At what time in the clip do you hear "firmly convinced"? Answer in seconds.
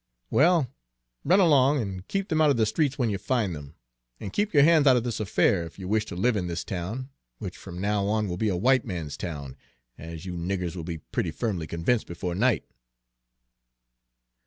11.29-12.07